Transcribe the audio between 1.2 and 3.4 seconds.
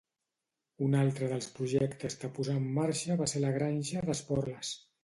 dels projectes que posà em marxa va